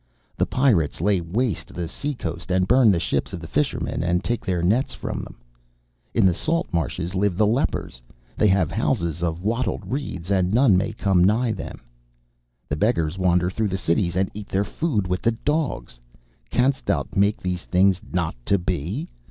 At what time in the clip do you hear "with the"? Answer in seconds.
15.05-15.33